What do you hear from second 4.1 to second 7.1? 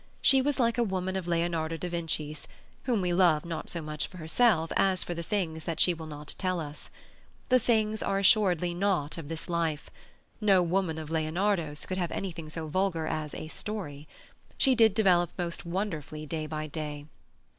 herself as for the things that she will not tell us.